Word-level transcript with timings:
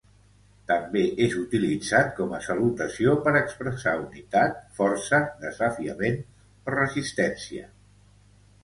També 0.69 1.01
és 1.25 1.35
utilitzat 1.41 2.09
com 2.21 2.33
a 2.37 2.41
salutació 2.47 3.13
per 3.27 3.35
expressar 3.43 3.95
unitat, 4.07 4.59
força, 4.81 5.21
desafiament 5.47 6.21
o 6.27 6.79
resistència. 6.81 7.73